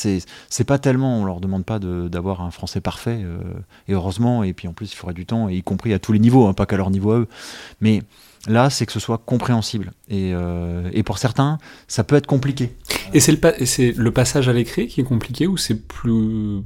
[0.49, 3.39] c'est pas tellement, on leur demande pas d'avoir un français parfait, euh,
[3.87, 6.13] et heureusement, et puis en plus il faudrait du temps, et y compris à tous
[6.13, 7.27] les niveaux, hein, pas qu'à leur niveau à eux.
[7.81, 8.03] Mais
[8.47, 9.91] là, c'est que ce soit compréhensible.
[10.09, 12.75] Et, euh, et, pour certains, ça peut être compliqué.
[13.13, 16.61] Et c'est le, le, passage à l'écrit qui est compliqué, ou c'est plus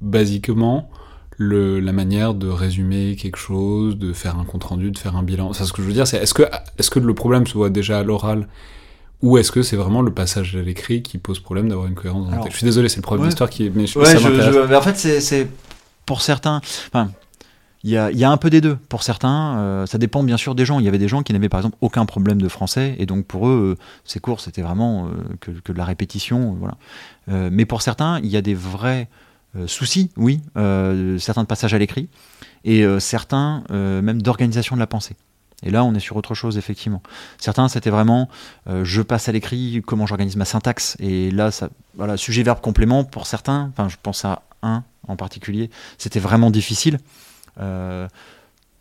[0.00, 0.90] basiquement
[1.38, 5.22] le, la manière de résumer quelque chose, de faire un compte rendu, de faire un
[5.22, 5.52] bilan?
[5.52, 7.54] Ça, ce que je veux dire, c'est est-ce que, est -ce que le problème se
[7.54, 8.48] voit déjà à l'oral
[9.22, 12.28] ou est-ce que c'est vraiment le passage à l'écrit qui pose problème d'avoir une cohérence
[12.28, 12.52] dans le texte?
[12.52, 13.70] Je suis désolé, c'est le problème d'histoire qui est.
[13.70, 15.48] Mais je, ça je, en fait, c'est
[16.04, 16.60] pour certains.
[16.88, 17.12] Enfin,
[17.84, 18.76] il y a, un peu des deux.
[18.88, 20.78] Pour certains, euh, ça dépend bien sûr des gens.
[20.78, 23.26] Il y avait des gens qui n'avaient par exemple aucun problème de français, et donc
[23.26, 26.56] pour eux, euh, ces cours c'était vraiment euh, que, de la répétition.
[26.58, 26.76] voilà.
[27.50, 29.08] mais pour certains, il y a des vrais
[29.66, 30.40] soucis, oui,
[31.18, 32.08] certains de passage à l'écrit,
[32.64, 35.14] et certains même d'organisation de la pensée.
[35.62, 37.02] Et là, on est sur autre chose, effectivement.
[37.38, 38.28] Certains, c'était vraiment,
[38.68, 40.96] euh, je passe à l'écrit, comment j'organise ma syntaxe.
[40.98, 45.70] Et là, ça, voilà, sujet-verbe complément, pour certains, enfin, je pense à un en particulier,
[45.98, 46.98] c'était vraiment difficile.
[47.58, 48.08] Euh,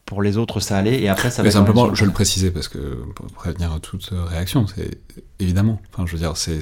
[0.06, 1.02] pour les autres, ça allait.
[1.02, 1.42] Et après, ça.
[1.42, 5.00] Mais simplement, je le précisais parce que pour prévenir toute réaction, c'est
[5.40, 5.82] évidemment.
[5.90, 6.60] Enfin, je veux dire, c'est,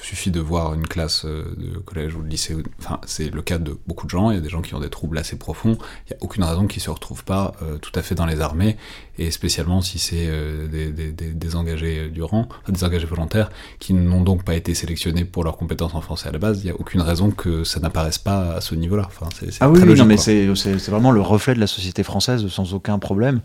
[0.00, 2.56] suffit de voir une classe euh, de collège ou de lycée.
[2.78, 4.30] Enfin, c'est le cas de beaucoup de gens.
[4.30, 5.76] Il y a des gens qui ont des troubles assez profonds.
[6.06, 8.40] Il n'y a aucune raison qu'ils se retrouvent pas euh, tout à fait dans les
[8.40, 8.76] armées,
[9.18, 13.94] et spécialement si c'est euh, des, des, des, engagés du rang, des engagés volontaires, qui
[13.94, 16.60] n'ont donc pas été sélectionnés pour leurs compétences en français à la base.
[16.62, 19.04] Il n'y a aucune raison que ça n'apparaisse pas à ce niveau-là.
[19.06, 22.46] Enfin, c'est, ah oui, non, mais c'est, c'est, vraiment le reflet de la société française
[22.48, 23.40] sans aucun problème.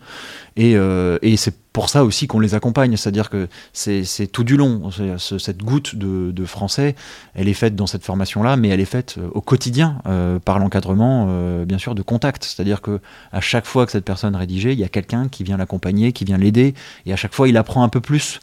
[0.55, 4.89] Et, et c'est pour ça aussi qu'on les accompagne, c'est-à-dire que c'est tout du long.
[5.19, 6.95] cette goutte de, français,
[7.35, 10.57] elle est faite dans cette formation-là, mais elle est faite euh, au quotidien euh, par
[10.57, 12.45] l'encadrement, euh, bien sûr, de contact.
[12.45, 12.99] C'est-à-dire que
[13.31, 16.25] à chaque fois que cette personne rédigeait, il y a quelqu'un qui vient l'accompagner, qui
[16.25, 16.73] vient l'aider,
[17.05, 18.39] et à chaque fois, il apprend un peu plus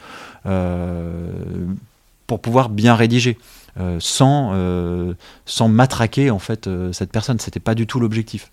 [2.29, 3.37] pour pouvoir bien rédiger.
[3.99, 4.55] sans,
[5.45, 8.53] sans matraquer en fait cette personne, c'était pas du tout l'objectif.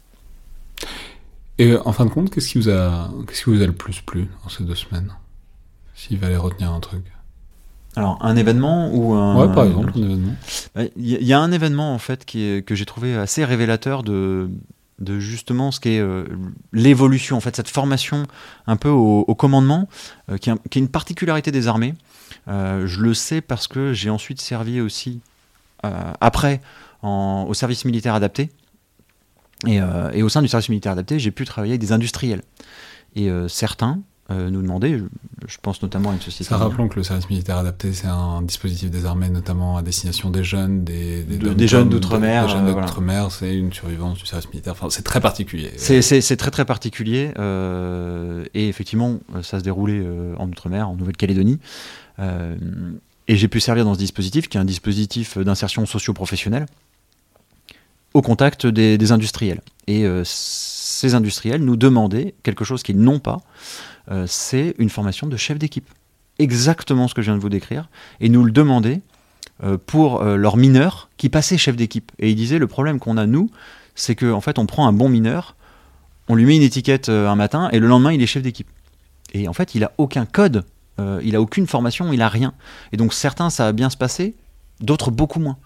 [1.58, 4.02] Et en fin de compte, qu'est-ce qui vous a, qu'est-ce qui vous a le plus
[4.02, 5.14] plu dans ces deux semaines
[5.94, 7.04] S'il fallait retenir un truc?
[7.96, 9.36] Alors, un événement ou un.
[9.36, 10.34] Ouais, par exemple, un événement.
[10.96, 14.50] Il y, a un événement, en fait, qui est, que j'ai trouvé assez révélateur de,
[15.00, 16.26] de justement ce qu'est euh,
[16.72, 18.28] l'évolution, en fait, cette formation
[18.66, 19.90] un peu au, commandement,
[20.30, 21.96] euh, qui, est une particularité des armées.
[22.48, 25.20] Euh, je le sais parce que j'ai ensuite servi aussi,
[25.84, 26.62] après,
[27.02, 28.52] en, au service militaire adapté.
[29.68, 32.42] Euh, et, au sein du service militaire adapté, j'ai pu travailler avec des industriels.
[33.16, 34.98] Et euh, certains euh, nous demandaient,
[35.46, 36.46] je, pense notamment à une société.
[36.46, 40.30] Ça rappelons que le service militaire adapté, c'est un dispositif des armées, notamment à destination
[40.30, 42.46] des jeunes, des, des, jeunes d'outre-mer.
[42.46, 44.74] Des jeunes d'outre-mer, c'est une survivance du service militaire.
[44.74, 45.72] Enfin, c'est très particulier.
[45.78, 47.34] C'est très très particulier.
[48.54, 50.06] et effectivement, ça se déroulait
[50.38, 51.60] en outre-mer, en Nouvelle-Calédonie.
[52.20, 56.68] et j'ai pu servir dans ce dispositif, qui est un dispositif d'insertion socio-professionnelle
[58.14, 59.62] au contact des, industriels.
[59.88, 63.42] Et euh, ces industriels nous demandaient quelque chose qu'ils n'ont pas,
[64.10, 65.90] euh, c'est une formation de chef d'équipe.
[66.40, 67.90] Exactement ce que je viens de vous décrire.
[68.20, 69.02] Et nous le demandaient
[69.64, 72.12] euh, pour leurs mineurs qui passaient chef d'équipe.
[72.20, 73.50] Et ils disaient, le problème qu'on a, nous,
[73.96, 75.56] c'est qu'en en fait, on prend un bon mineur,
[76.28, 78.70] on lui met une étiquette un matin, et le lendemain, il est chef d'équipe.
[79.34, 80.66] Et en fait, il a aucun code,
[81.24, 82.54] il a aucune formation, il a rien.
[82.92, 84.36] Et donc certains, ça va bien se passer,
[84.80, 85.58] d'autres beaucoup moins.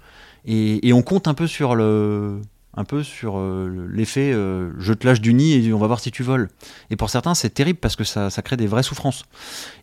[0.45, 2.39] Et, on compte un peu sur le,
[2.75, 5.99] un peu sur euh, l'effet euh, je te lâche du nid et on va voir
[5.99, 6.49] si tu voles.
[6.89, 9.23] Et pour certains, c'est terrible parce que ça, crée des vraies souffrances.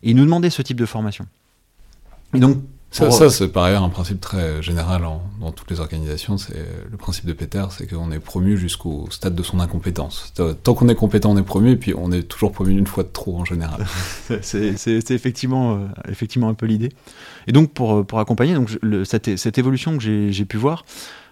[0.03, 1.25] Et ils nous demandaient ce type de formation.
[2.33, 2.57] Et donc,
[2.93, 5.01] ça, ça c'est par ailleurs un principe très général
[5.39, 6.37] dans toutes les organisations.
[6.37, 10.31] C'est le principe de Peter, c'est qu'on est promu jusqu'au stade de son incompétence.
[10.63, 13.03] Tant qu'on est compétent, on est promu, et puis on est toujours promu une fois
[13.03, 13.85] de trop en général.
[14.41, 16.91] c'est effectivement, euh, effectivement un peu l'idée.
[17.47, 18.69] Et donc pour, pour accompagner donc,
[19.05, 20.85] cette, cette, évolution que j'ai pu voir,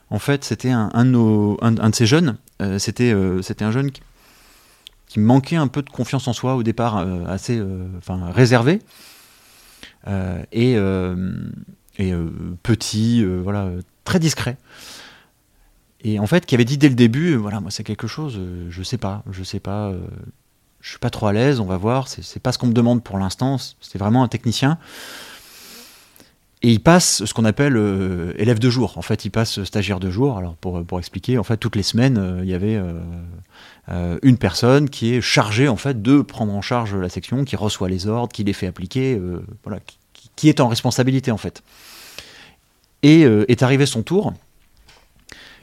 [0.10, 1.14] en fait, c'était un, un,
[1.62, 2.38] un, de ces jeunes.
[2.62, 4.02] Euh, c'était euh, c'était un jeune qui,
[5.08, 6.98] qui, manquait un peu de confiance en soi au départ,
[7.28, 7.62] assez
[7.98, 8.80] enfin réservé
[10.08, 10.78] et
[11.98, 12.30] et euh,
[12.64, 13.70] petit, euh, voilà,
[14.04, 14.58] très discret.
[16.04, 18.68] Et en fait, qui avait dit dès le début, voilà, moi c'est quelque chose, euh,
[18.70, 19.94] je sais pas, je sais pas,
[20.80, 23.04] je suis pas trop à l'aise, on va voir, c'est pas ce qu'on me demande
[23.04, 24.80] pour l'instant, c'est vraiment un technicien.
[26.64, 27.76] Et il passe ce qu'on appelle
[28.38, 28.98] élève de jour.
[28.98, 30.38] En fait, il passe stagiaire de jour.
[30.38, 32.80] Alors, pour, expliquer, en fait, toutes les semaines, il y avait
[34.22, 37.90] une personne qui est chargée, en fait, de prendre en charge la section, qui reçoit
[37.90, 39.20] les ordres, qui les fait appliquer,
[39.64, 39.80] voilà,
[40.36, 41.64] qui, est en responsabilité, en fait.
[43.04, 44.34] Et euh, est arrivé son tour.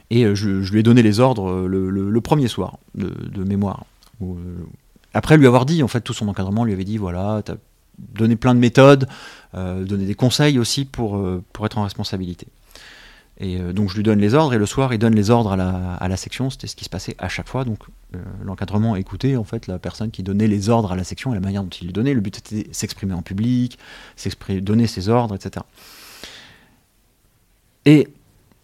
[0.09, 3.85] Et euh, je, lui ai donné les ordres euh, le, premier soir de, mémoire.
[5.13, 7.41] après lui avoir dit, en fait, tout son encadrement lui avait dit voilà,
[8.13, 9.07] donné plein de méthodes,
[9.53, 11.21] donné des conseils aussi pour,
[11.53, 12.47] pour être en responsabilité.
[13.41, 15.55] Et donc je lui donne les ordres et le soir il donne les ordres à
[15.55, 16.49] la, à la section.
[16.49, 17.63] C'était ce qui se passait à chaque fois.
[17.63, 17.79] Donc
[18.43, 21.41] l'encadrement écoutait en fait la personne qui donnait les ordres à la section et la
[21.41, 22.13] manière dont il les donnait.
[22.13, 23.79] Le but était s'exprimer en public,
[24.61, 25.65] donner ses ordres, etc.
[27.85, 28.07] Et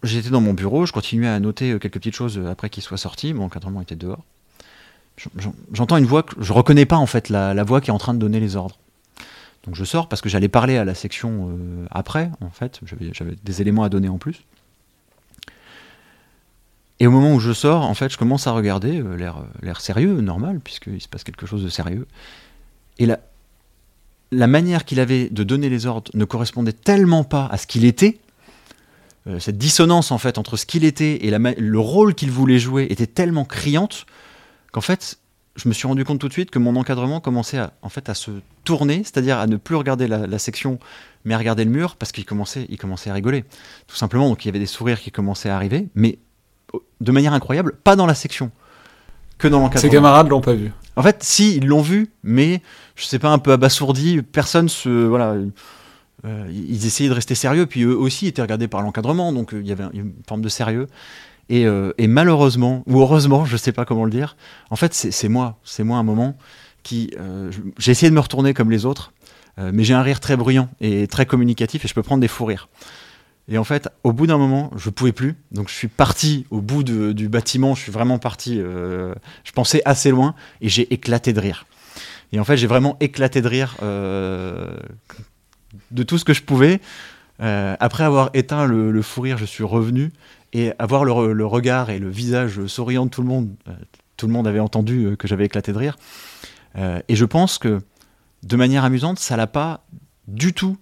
[0.04, 2.84] j'étais dans mon bureau, je continuais à noter euh, quelques petites choses euh, après qu'il
[2.84, 3.34] soit sorti.
[3.34, 4.24] Mon encadrement était dehors.
[5.72, 8.14] J'entends une voix que je reconnais pas en fait, la, voix qui est en train
[8.14, 8.78] de donner les ordres.
[9.66, 12.80] Donc je sors parce que j'allais parler à la section euh, après, en fait,
[13.12, 14.44] j'avais des éléments à donner en plus.
[17.00, 19.04] Et au moment où je sors, en fait, je commence à regarder,
[19.62, 22.08] l'air sérieux, normal, puisqu'il se passe quelque chose de sérieux.
[23.00, 23.20] Et la,
[24.32, 27.84] la manière qu'il avait de donner les ordres ne correspondait tellement pas à ce qu'il
[27.84, 28.20] était
[29.28, 32.86] euh, cette dissonance en fait entre ce qu'il était et le rôle qu'il voulait jouer
[32.92, 34.06] était tellement criante
[34.72, 35.18] qu'en fait
[35.56, 38.10] je me suis rendu compte tout de suite que mon encadrement commençait à, en fait
[38.10, 38.32] à se
[38.64, 40.80] tourner, c'est-à-dire à ne plus regarder la, section
[41.24, 43.46] mais à regarder le mur parce qu'il commençait, il commençait à rigoler.
[43.88, 46.20] Tout simplement, donc il y avait des sourires qui commençaient à arriver, mais
[47.02, 48.52] de manière incroyable, pas dans la section,
[49.38, 49.90] que dans l'encadrement.
[49.90, 50.72] Ses camarades l'ont pas vu.
[50.98, 52.62] En fait, si, ils l'ont vu, mais
[52.96, 54.90] je sais pas, un peu abasourdi, personne se.
[54.90, 55.36] Voilà
[56.26, 59.62] euh, ils essayaient de rester sérieux, puis eux aussi étaient regardés par l'encadrement, donc euh,
[59.62, 60.88] il y avait une forme de sérieux.
[61.50, 64.36] Et, euh, malheureusement, ou heureusement, je ne sais pas comment le dire,
[64.70, 66.38] en fait, c'est moi, c'est moi un moment
[66.84, 67.12] qui.
[67.78, 69.12] j'ai essayé de me retourner comme les autres,
[69.58, 72.46] mais j'ai un rire très bruyant et très communicatif, et je peux prendre des fous
[72.46, 72.68] rires.
[73.48, 75.36] Et en fait, au bout d'un moment, je pouvais plus.
[75.52, 77.76] Donc, je suis parti au bout du bâtiment.
[77.76, 78.58] Je suis vraiment parti.
[78.58, 81.66] je pensais assez loin et j'ai éclaté de rire.
[82.32, 83.76] Et en fait, j'ai vraiment éclaté de rire
[85.92, 86.80] de tout ce que je pouvais.
[87.40, 90.12] après avoir éteint le, fou rire, je suis revenu
[90.54, 93.50] et avoir le, le, regard et le visage souriant de tout le monde.
[94.18, 95.98] tout le monde avait entendu que j'avais éclaté de rire.
[96.78, 97.82] et je pense que
[98.44, 99.86] de manière amusante, ça l'a pas
[100.28, 100.78] du tout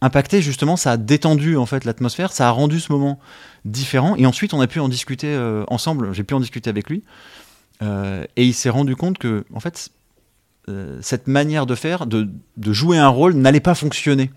[0.00, 0.42] impacté.
[0.42, 3.18] Justement, ça a détendu en fait l'atmosphère, ça a rendu ce moment
[3.64, 4.16] différent.
[4.16, 6.12] Et ensuite, on a pu en discuter euh, ensemble.
[6.12, 7.02] J'ai pu en discuter avec lui,
[7.82, 9.90] euh, et il s'est rendu compte que en fait,
[10.68, 12.28] euh, cette manière de faire, de,
[12.72, 14.30] jouer un rôle, n'allait pas fonctionner.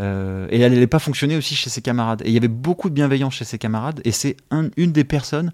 [0.00, 2.22] Et elle n'allait pas fonctionner aussi chez ses camarades.
[2.24, 4.00] Et il y avait beaucoup de bienveillance chez ses camarades.
[4.04, 5.52] Et c'est une des personnes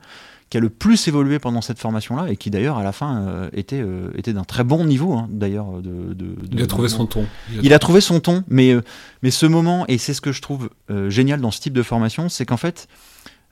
[0.48, 3.48] qui a le plus évolué pendant cette formation-là et qui d'ailleurs à la fin euh,
[3.52, 5.82] était, euh, était d'un très bon niveau hein, d'ailleurs.
[5.82, 7.26] De, de, il a trouvé son ton.
[7.62, 8.82] Il a, trouvé son ton, mais, euh,
[9.22, 10.70] mais ce moment, et c'est ce que je trouve
[11.08, 12.88] génial dans ce type de formation, c'est qu'en fait,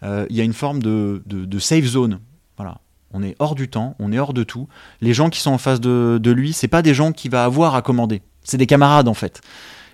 [0.02, 2.20] il y a une forme de, de, safe zone.
[2.56, 2.80] Voilà.
[3.12, 4.68] On est hors du temps, on est hors de tout.
[5.00, 7.44] Les gens qui sont en face de, de lui, c'est pas des gens qu'il va
[7.44, 8.22] avoir à commander.
[8.42, 9.40] C'est des camarades en fait.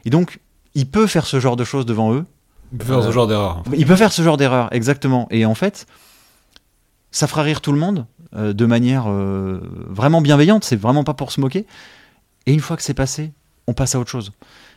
[0.05, 0.41] Et donc,
[0.75, 2.25] il peut faire ce genre de choses devant eux.
[2.73, 3.63] Il peut faire ce genre d'erreur.
[3.77, 5.27] Il peut faire ce genre d'erreur, exactement.
[5.31, 5.87] Et en fait,
[7.11, 8.07] ça fera rire tout le monde
[8.37, 11.67] euh, de manière euh, vraiment bienveillante, c'est vraiment pas pour se moquer.
[12.47, 13.33] Et une fois que c'est passé,
[13.67, 14.33] on passe à autre chose.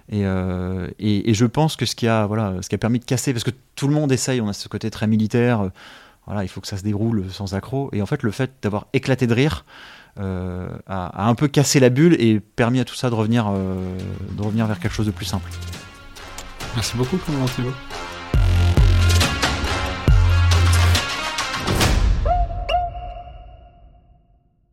[0.09, 3.05] Et, euh, et, je pense que ce qui, a, voilà, ce qui a permis de
[3.05, 5.69] casser, parce que tout le monde essaye, on a ce côté très militaire,
[6.25, 7.89] voilà, il faut que ça se déroule sans accroc.
[7.93, 9.65] Et en fait, le fait d'avoir éclaté de rire
[10.17, 14.67] a, un peu cassé la bulle et permis à tout ça de revenir, de revenir
[14.67, 15.49] vers quelque chose de plus simple.
[16.75, 17.73] Merci beaucoup, pour Clément Thibault.